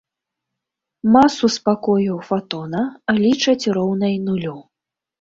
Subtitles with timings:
[1.15, 2.83] Масу спакою фатона
[3.23, 4.61] лічаць роўнай нулю.